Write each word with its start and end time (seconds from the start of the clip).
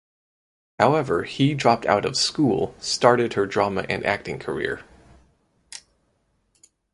However 0.79 1.25
he 1.25 1.53
dropped 1.53 1.85
out 1.85 2.05
of 2.05 2.17
school 2.17 2.73
started 2.79 3.33
her 3.33 3.45
drama 3.45 3.85
and 3.87 4.03
acting 4.03 4.39
career. 4.39 4.81